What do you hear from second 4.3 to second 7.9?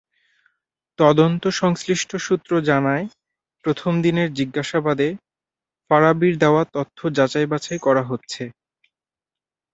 জিজ্ঞাসাবাদে ফারাবীর দেওয়া তথ্য যাচাই-বাছাই